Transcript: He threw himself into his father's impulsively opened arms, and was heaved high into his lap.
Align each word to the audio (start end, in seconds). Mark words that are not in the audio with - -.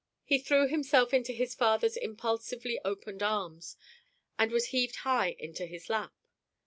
He 0.23 0.39
threw 0.39 0.67
himself 0.67 1.13
into 1.13 1.31
his 1.31 1.53
father's 1.53 1.95
impulsively 1.95 2.79
opened 2.83 3.21
arms, 3.21 3.77
and 4.39 4.51
was 4.51 4.69
heaved 4.69 4.95
high 5.05 5.35
into 5.37 5.67
his 5.67 5.91
lap. 5.91 6.11